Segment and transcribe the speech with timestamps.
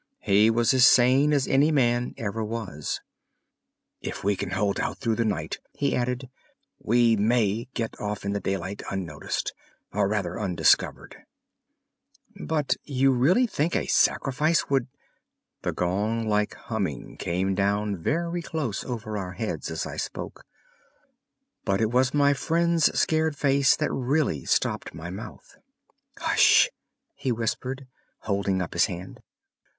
[0.21, 3.01] He was as sane as any man ever was.
[4.01, 6.27] "If we can hold out through the night," he added,
[6.79, 9.53] "we may get off in the daylight unnoticed,
[9.93, 11.17] or rather, undiscovered."
[12.35, 14.87] "But you really think a sacrifice would—"
[15.61, 20.47] That gong like humming came down very close over our heads as I spoke,
[21.63, 25.57] but it was my friend's scared face that really stopped my mouth.
[26.17, 26.69] "Hush!"
[27.13, 27.85] he whispered,
[28.21, 29.21] holding up his hand.